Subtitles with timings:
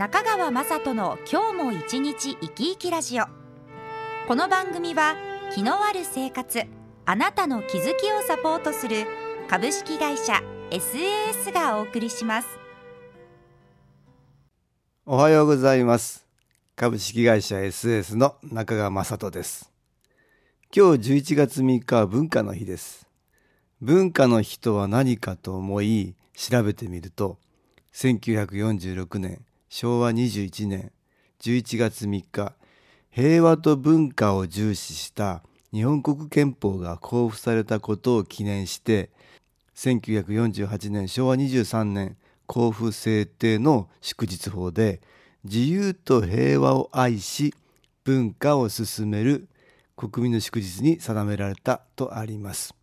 [0.00, 3.24] 中川雅人の今日も一日生き生きラジオ。
[4.26, 5.14] この番組は
[5.54, 6.62] 気のある生活
[7.04, 9.04] あなたの気づきをサポートする
[9.46, 10.40] 株式会社
[10.70, 12.48] SAS がお送りします。
[15.04, 16.26] おはようございます。
[16.76, 19.70] 株式会社 SAS の中川雅人です。
[20.74, 23.06] 今日11月3日は文化の日です。
[23.82, 27.36] 文化の日とは何かと思い調べてみると
[27.92, 30.90] 1946年昭和21年
[31.40, 32.54] 11月3日
[33.08, 39.10] 平和と文化を重視した日本国憲法が公布されたことを記念して
[39.76, 45.00] 1948年昭和23年公布制定の祝日法で
[45.44, 47.54] 自由と平和を愛し
[48.02, 49.46] 文化を進める
[49.96, 52.74] 国民の祝日に定められたとあります。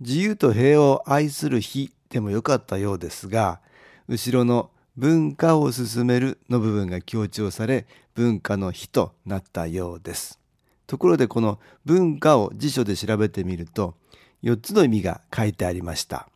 [0.00, 3.60] 自由と平和を愛する日でもよかったようですが
[4.08, 10.38] 後ろの文化を進めるの部分が強調され文化の日となったようです。
[10.86, 13.94] ところでこの文化を辞書で調べてみると
[14.42, 16.28] 4つの意味が書いてありました。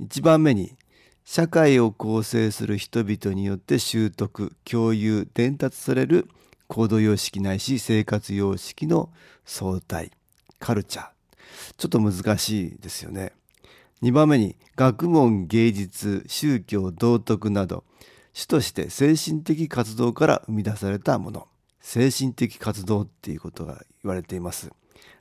[0.00, 0.76] 1番目に
[1.24, 6.28] 社会を構成する人々によって習得、共有、伝達される
[6.66, 9.10] 行動様式ないし生活様式の
[9.44, 10.10] 相対、
[10.58, 11.08] カルチャー。
[11.76, 13.32] ちょっと難しいですよね。
[14.02, 17.84] 2番目に学問芸術宗教道徳など
[18.32, 21.46] 主として精神的活動から生み出されたもの。
[21.80, 24.72] 精神的活動っていうことが言われています。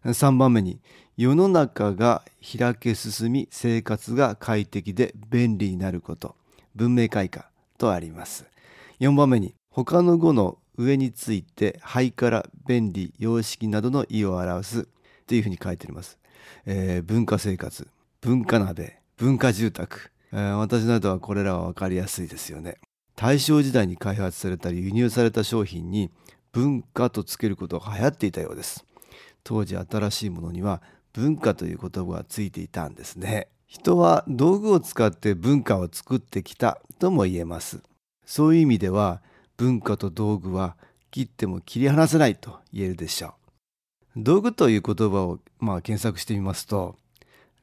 [0.04, 0.80] 3番目に
[1.16, 2.24] 世の中が
[2.58, 6.36] 開け進み生活が快適で便利になること。
[6.74, 8.46] 文明開化とあります。
[9.00, 14.88] 4番目に他の語の上について肺から便利様式などの意を表す
[15.28, 16.18] というふうに書いてあります、
[16.66, 17.88] えー、文化生活。
[18.24, 22.78] 文化鍋文化住宅、えー、私などはこれらは分かりやすいですよね。
[23.16, 26.12] 大正時代に開発されたり輸入された商品に
[26.52, 28.86] 文化とつけることが流行っていたようです。
[29.44, 30.84] 当時新しいものには
[31.14, 33.48] 文化という言葉がついていたんですね。
[33.66, 37.82] 人は道具を使って文化を作ってきたとも言えます。
[38.24, 39.24] そういう意味では
[39.58, 40.78] 文化と道具は
[41.10, 43.34] 切っても切り離せないと言えるでしょ
[44.16, 44.22] う。
[44.24, 46.98] 道具という言葉をまあ検索してみますと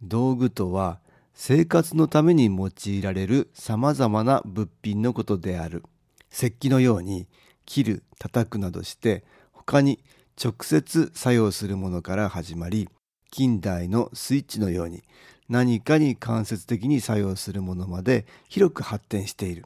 [0.02, 1.00] 道具とは
[1.34, 5.84] 生活のために用いられるさまざまな物品のことである。
[6.32, 7.26] 石器のように
[7.64, 10.02] 切る叩くなどして他に
[10.42, 12.88] 直接作用するものから始まり
[13.30, 15.02] 近代のスイッチのように
[15.48, 19.64] 何かに間接的に作用するものまで広く発展している。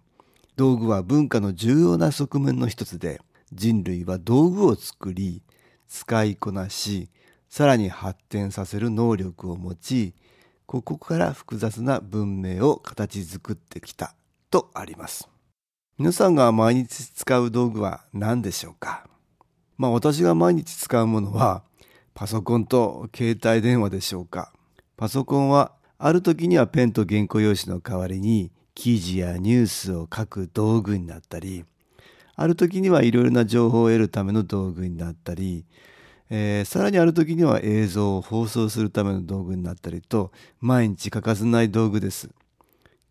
[0.56, 3.20] 道具は文化の重要な側面の一つで
[3.52, 5.42] 人類は道具を作り
[5.88, 7.08] 使いこなし
[7.48, 10.14] さらに発展させる能力を持ち
[10.72, 14.14] ここから複雑な文明を形作ってきた
[14.50, 15.28] とあります。
[15.98, 19.06] 皆さんが毎日使う道具は何でしょうか？
[19.76, 21.62] まあ私が毎日使うものは
[22.14, 24.50] パソコンと携帯電話でしょうか？
[24.96, 31.66] パソコンはある時にはペンと原稿用紙の代わりに記事やニュースを書く道具になったり
[32.34, 35.66] ある時にはいろいろな情報を得るための道具になったり
[36.34, 42.30] えー、さらにある時には映像を放送するための道具になったりと毎日欠かせない道具です。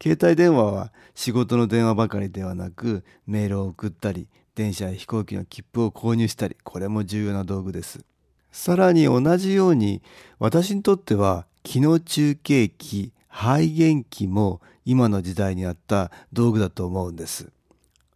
[0.02, 8.04] 携帯電話は仕事の電話ばかりではなくメールを送ったり電車や飛行機の切符を購入したりこれも重要な道具です。
[8.52, 10.02] さらに同じように
[10.40, 17.52] 私にとっては機能中継機肺元機も今の時代にあった道具だと思うんです。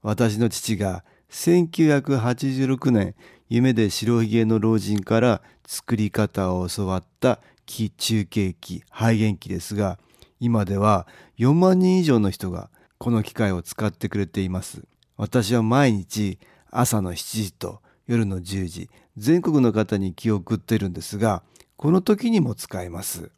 [0.02, 3.14] 私の父が1986年
[3.48, 10.00] 夢で白ひげの老人から作り方を教わった気中継機肺元機ですが
[10.40, 11.08] 今では
[11.38, 14.84] 4万人以上の人がこの機械を使ってくれています。
[15.18, 16.40] 私は毎日
[16.72, 21.44] 朝の7時と夜の10時全国の方に気を送ってるんですが
[21.78, 23.32] この時にも使えます。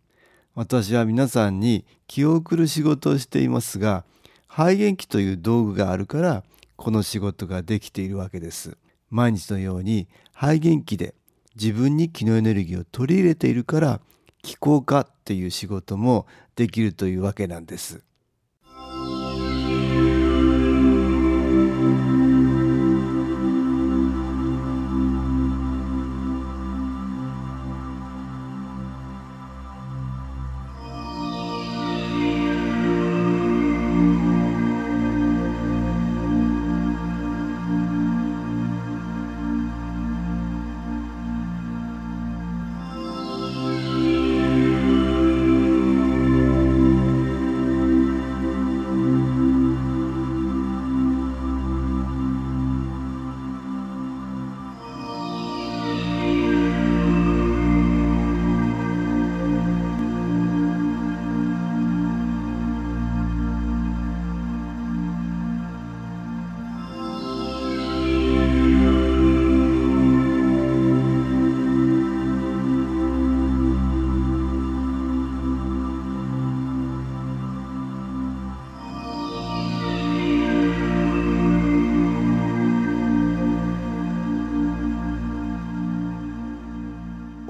[0.55, 4.05] 私は皆さんに気を送る仕事をしていますが
[4.47, 6.43] 肺元機という道具があるから
[6.77, 8.77] この仕事ができているわけです。
[9.09, 11.15] 毎日のように肺元気で
[11.55, 13.99] 自分に気のエネルギーを取り入れているから
[14.41, 18.06] 気候化っていう仕事もできるというわけなんです。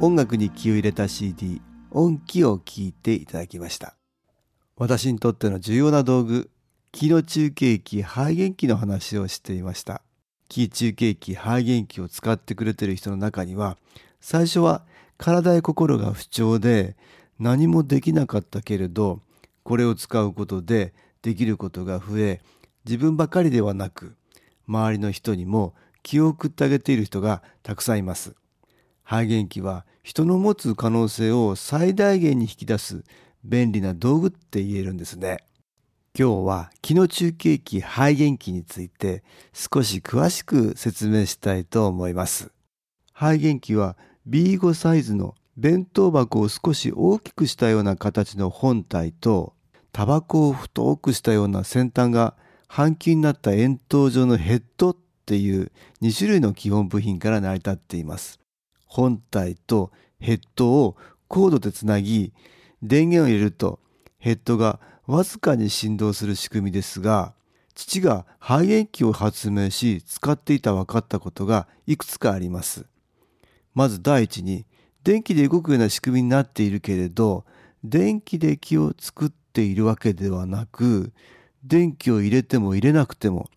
[0.08, 1.62] 音楽に気を入れた CD
[1.92, 3.98] 音気を聞いていただきました。
[4.78, 6.50] 私にとっての重要な道具
[6.94, 10.02] 気の中継機肺元気の話をしていました。
[10.48, 13.78] 気中継機肺元気を使ってくれてる人の中には
[14.22, 14.86] 最初は
[15.18, 16.96] 体や心が不調で
[17.38, 19.20] 何もできなかったけれど
[19.64, 22.42] これを使うことでできることが増え
[22.86, 24.16] 自分ばかりではなく
[24.70, 28.38] 周りの人にも気を送ってあげている人がたくさんいます。
[29.08, 33.06] 肺元気は人の持つ可能性を最大限に引き出す
[33.46, 35.46] 便利な道具って言えるんですね。
[36.14, 39.24] 今日は気の中継機肺元気について
[39.54, 42.52] 少し詳しく説明したいと思います。
[43.14, 43.96] 肺元気は
[44.28, 49.54] B5 サイズの弁当箱を少し大きくしたような形の本体と
[49.94, 52.36] タバコを太くしたような先端が
[52.68, 55.72] 半球になった円筒状のヘッドっていう
[56.02, 58.42] 2種類の基本部品から成り立っています。
[58.98, 60.98] 本体とヘッドを
[61.28, 62.34] コードでつなぎ
[62.82, 63.80] 電源を入れると
[64.18, 67.36] ヘッドがわずかに振動する仕組みですが
[67.76, 72.88] 父が肺元器を発明し使っていた分かったことがいくつかあります。
[73.76, 74.66] まず第一に
[75.04, 77.46] 電気で動くような仕組みになっているけれど
[77.84, 81.14] 電気で気を作っているわけではなく
[81.64, 83.48] 電気を入れても入れなくても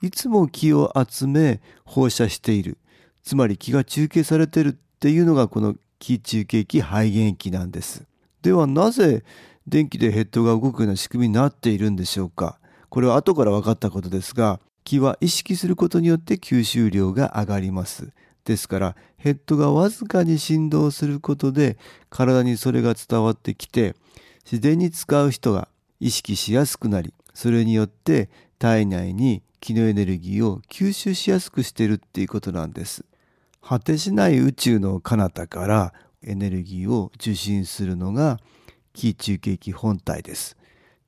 [0.00, 2.78] いつも気を集め放射している
[3.22, 8.04] つまり気が中継されているっていうのがこの気中継機肺元気なんです。
[8.42, 9.24] ではなぜ
[9.66, 12.58] 電気でヘッドが動くような仕組みになっているんでしょうか
[12.88, 18.12] これは後から分かったことですが気は意識することによって吸収量が上がります。
[18.44, 21.76] ですからヘッドがわずかに振動することで
[22.08, 23.96] 体にそれが伝わってきて
[24.44, 33.04] 自然に使う人が意識しやすくなりそれによって体内に気のエネルギーを吸収しやすくしてるっていうことなんです。
[33.68, 35.92] 果てしない宇宙の彼方から
[36.22, 38.38] エネルギーを受信するのが
[38.92, 40.56] 気中継機本体です。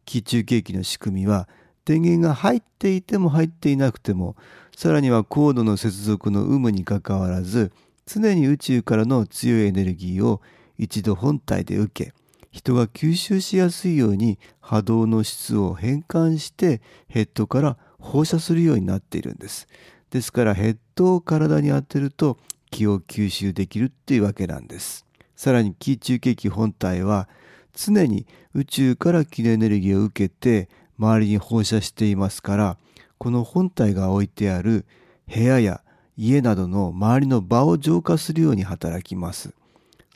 [0.04, 1.48] 気中継機の仕組みは
[1.84, 4.34] 電源が入っていても入っていなくても
[4.76, 7.70] さらにはコードの接続の有無にかかわらず
[8.06, 10.40] 常に宇宙からの強いエネルギーを
[10.78, 12.12] 一度本体で受け
[12.50, 19.68] 人が吸収しやすいように波動の質を変換してヘッドから放射するようになっているんです。
[20.10, 22.38] ですからヘッドを体に当てると
[22.70, 25.06] 気を吸収できるっていうわけなんです。
[25.36, 27.28] さらに気中継機本体は
[27.72, 32.76] 常に宇宙から気のエネルギーを受けて周りに放射していますから
[33.18, 34.84] この本体が置いてある
[35.32, 35.82] 部屋や
[36.16, 39.54] 家などの周りの場を浄化するように働きます。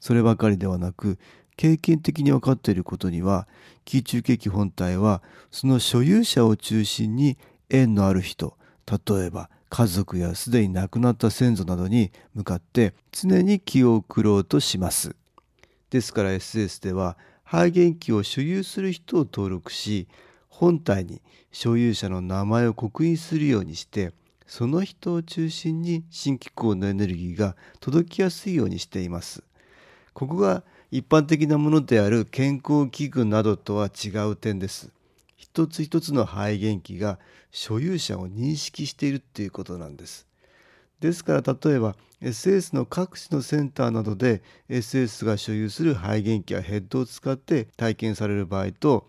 [0.00, 1.16] そればかりではなく
[1.56, 3.46] 経験的に分かっていることには
[3.84, 5.22] 気中継機本体は
[5.52, 7.38] その所有者を中心に
[7.70, 8.56] 縁のある人
[8.90, 15.16] 例えば家族やすでに亡くなった先祖などに向かって常に気を送ろうとします。
[15.88, 20.08] ですから SS では肺元気を所有する人を登録し
[20.50, 24.12] 本体に所有者の名前を刻印するようにして
[24.46, 29.42] その人を中心に新機構のエネルギーが届きやすいようにしています。
[30.12, 34.90] ここが一般的なものである健康器具などとは違う点です。
[35.52, 37.18] 一つ一つの肺元気が
[37.50, 40.26] 所有者を認識しているっていうことなんです。
[41.00, 49.06] ですから例えば SS の各地のセンターなどで SS が所有する肺元気やヘッドを使って体験される場合と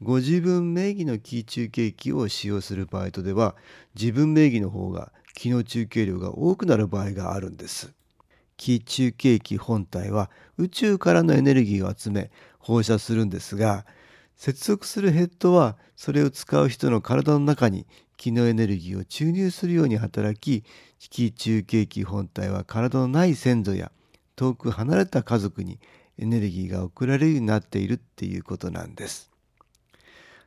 [0.00, 3.54] ご自分名義の気ー中継機を使用する場合とでは
[3.94, 7.92] 自分名義の方が気の中継量が多くなる場合があるんです。
[8.56, 12.30] 気中継機本体は宇宙からのエネルギーを集め
[12.60, 13.84] 放射するんですが
[14.42, 20.64] 接続するヘッドはそれを使う人の体の中に気のエネルギーを注入するように働き
[20.98, 23.92] 気中継機本体は体のない先祖や
[24.34, 25.78] 遠く離れた家族に
[26.18, 29.30] エネルギーが送られるようになっているっていうことなんです。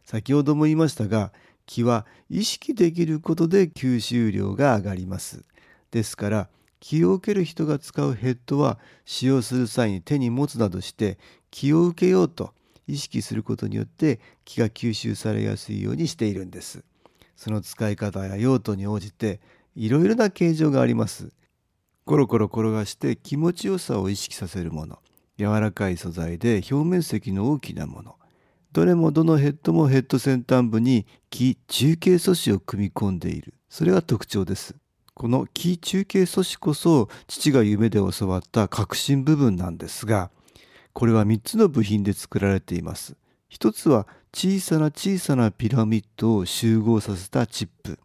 [0.03, 1.31] 先ほども言いましたが
[1.65, 5.45] 気は意識できることで吸収量が上がります。
[5.91, 6.49] ですから
[6.81, 11.17] 気を受ける人が使うヘッドは使用する際に手に持つなどして
[11.49, 12.51] 気を受けようと
[12.87, 16.83] 意識することによって気が吸収されやすいようにしているんです。
[17.35, 19.39] その使い方や用途に応じて
[19.75, 21.31] いろいろな形状があります。
[22.05, 24.99] コロコロ転がして気持ちよさを意識させるもの。
[25.37, 28.15] 柔らかい素材で表面積の大きなもの。
[28.71, 33.53] どれもどのヘッドもヘッド先端部に気中継素子を組み込んでいる。
[33.69, 34.75] それが特徴です。
[35.15, 40.29] この気中継素子こそ父が夢で教わった核心部分なんですが
[40.95, 43.15] これは3つの部品で作られています。
[43.49, 47.99] 一つは小さな小さなピラミッドを集合させたチップ。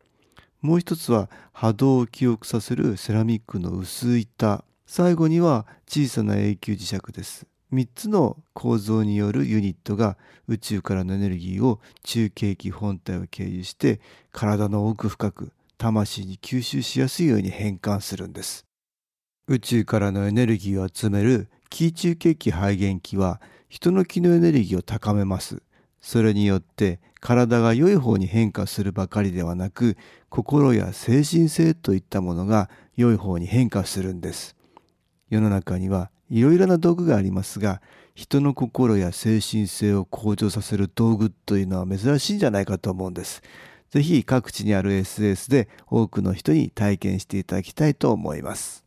[0.61, 4.64] もう一つは波動を記憶させるセラミックの薄板。
[4.92, 10.18] 最後には小さな永久磁石です3つの構造によるユニットが
[10.49, 14.00] 宇宙からのエネルギーを中継機本体を経由して
[14.32, 18.66] 体の奥深く魂に吸収しやすいように変換するんです
[19.50, 25.61] 宇宙からのエネルギーを集める気中継機肺元機は人の気のエネルギーを高めます。
[26.00, 29.97] それによって体が良い方に変化するばかりではなく
[30.28, 34.54] 心や精神性といったものが良い方に変化するんです。
[35.30, 37.83] 世の中にはいろいろな道具がありますが
[38.14, 43.42] 人の心や精神性を向上させる道具というのは珍しいんじゃないかと思うんです。
[43.90, 48.80] ぜひ各地にある SS で多くの人に体験していただきたいと思います。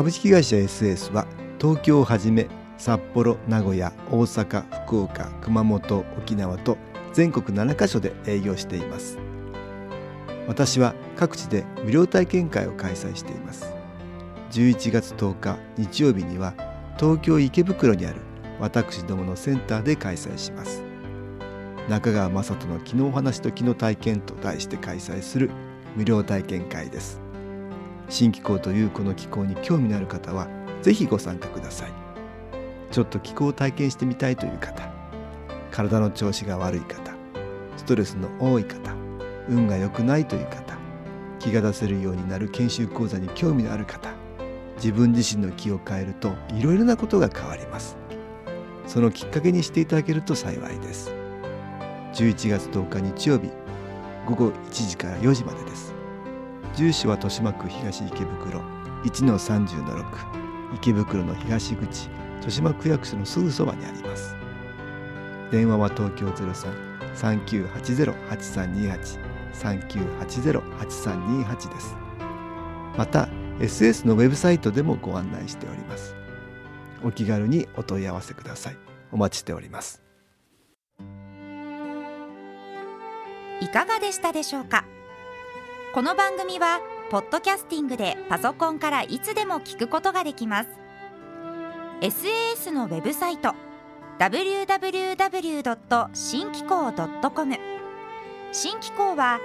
[0.00, 1.26] 株式会社 SS は
[1.60, 6.78] 東京をはじめ札幌名古屋大阪福岡熊本沖縄と
[7.12, 9.18] 全国7カ所で営業しています。
[10.48, 13.74] 私は各地で無料体験会を開催しています。
[14.52, 16.54] 11月10日日曜日には
[16.98, 18.22] 東京池袋にある
[18.58, 20.82] 私どものセンターで開催します。
[21.90, 25.50] 中川雅人の「昨日お話と昨日体験」と題して開催する
[25.94, 27.20] 無料体験会です。
[28.10, 30.48] 新気候というこの気候に興味のある方は
[30.82, 31.92] ぜひご参加ください。
[32.90, 34.92] ちょっと気候を体験してみたいという方
[35.70, 37.14] 体の調子が悪い方
[37.76, 38.92] ストレスの多い方
[39.48, 40.76] 運が良くないという方
[41.38, 44.12] 気が出せるようになる研修講座に興味のある方
[44.76, 47.96] 自分自身の気を変えるといろいろなことが変わります。
[48.86, 51.12] そのきっかけにしていただけると幸いです。
[52.14, 53.50] 11月10日日曜日
[54.26, 55.99] 午後1時から4時までです。
[56.80, 58.62] 住所は豊島区東池袋。
[59.04, 62.08] 1-30-6池袋の東口。
[62.36, 64.34] 豊島区役所のすぐそばにあります。
[65.52, 66.28] 電話は東京
[67.16, 69.18] 03-3980-8328
[69.52, 71.94] 3980-8328です。
[72.96, 76.14] また SS のウェブサイトでもご案内しております。
[77.04, 78.78] お気軽にお問い合わせください。
[79.12, 80.00] お待ちしております。
[83.60, 84.86] いかがでしたでしょうか？
[85.92, 86.80] この番組は
[87.10, 90.68] ポッドキャスティングでパソコンからいつでも聞くことができます。
[92.00, 93.56] SAS のウェブサイト
[94.20, 96.08] www.
[96.14, 97.58] 新機構 .com
[98.52, 99.40] 新機構は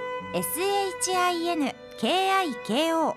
[2.00, 3.14] SHINKIKO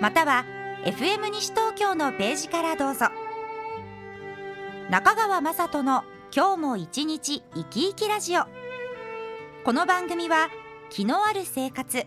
[0.00, 0.44] または
[0.84, 3.06] FM 西東京のページからどうぞ。
[4.90, 8.42] 中川雅人の今日も一日生き生きラジオ。
[9.64, 10.50] この番組は
[10.88, 12.06] 気のある生活